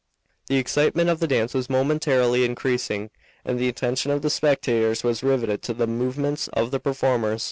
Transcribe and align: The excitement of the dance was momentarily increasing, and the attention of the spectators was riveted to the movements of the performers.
The 0.47 0.57
excitement 0.57 1.11
of 1.11 1.19
the 1.19 1.27
dance 1.27 1.53
was 1.53 1.69
momentarily 1.69 2.43
increasing, 2.43 3.11
and 3.45 3.59
the 3.59 3.67
attention 3.67 4.09
of 4.11 4.23
the 4.23 4.31
spectators 4.31 5.03
was 5.03 5.21
riveted 5.21 5.61
to 5.61 5.75
the 5.75 5.85
movements 5.85 6.47
of 6.53 6.71
the 6.71 6.79
performers. 6.79 7.39